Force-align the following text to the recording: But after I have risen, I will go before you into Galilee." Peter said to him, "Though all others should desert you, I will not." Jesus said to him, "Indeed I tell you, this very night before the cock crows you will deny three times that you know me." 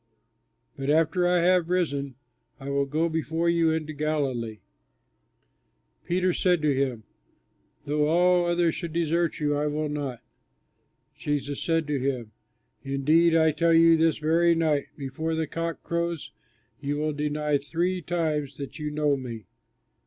But 0.77 0.89
after 0.89 1.27
I 1.27 1.41
have 1.41 1.69
risen, 1.69 2.15
I 2.59 2.71
will 2.71 2.87
go 2.87 3.07
before 3.07 3.49
you 3.49 3.69
into 3.69 3.93
Galilee." 3.93 4.61
Peter 6.05 6.33
said 6.33 6.59
to 6.63 6.73
him, 6.75 7.03
"Though 7.85 8.07
all 8.07 8.45
others 8.47 8.73
should 8.73 8.93
desert 8.93 9.39
you, 9.39 9.55
I 9.55 9.67
will 9.67 9.89
not." 9.89 10.23
Jesus 11.15 11.61
said 11.61 11.85
to 11.85 11.99
him, 11.99 12.31
"Indeed 12.83 13.35
I 13.35 13.51
tell 13.51 13.75
you, 13.75 13.95
this 13.95 14.17
very 14.17 14.55
night 14.55 14.87
before 14.97 15.35
the 15.35 15.45
cock 15.45 15.83
crows 15.83 16.31
you 16.79 16.95
will 16.97 17.13
deny 17.13 17.59
three 17.59 18.01
times 18.01 18.57
that 18.57 18.79
you 18.79 18.89
know 18.89 19.15
me." 19.15 19.45